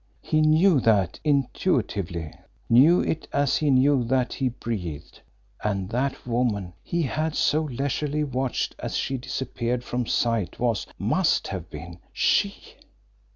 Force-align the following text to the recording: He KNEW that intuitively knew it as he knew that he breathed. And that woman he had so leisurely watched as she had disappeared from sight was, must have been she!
He 0.23 0.41
KNEW 0.41 0.79
that 0.79 1.19
intuitively 1.23 2.33
knew 2.67 3.01
it 3.01 3.27
as 3.31 3.57
he 3.57 3.69
knew 3.69 4.03
that 4.05 4.33
he 4.33 4.49
breathed. 4.49 5.21
And 5.63 5.91
that 5.91 6.25
woman 6.25 6.73
he 6.81 7.03
had 7.03 7.35
so 7.35 7.61
leisurely 7.65 8.23
watched 8.23 8.73
as 8.79 8.97
she 8.97 9.13
had 9.13 9.21
disappeared 9.21 9.83
from 9.83 10.07
sight 10.07 10.59
was, 10.59 10.87
must 10.97 11.49
have 11.49 11.69
been 11.69 11.99
she! 12.11 12.55